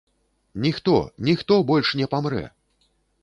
[0.63, 0.95] Ніхто,
[1.27, 2.43] ніхто больш не памрэ!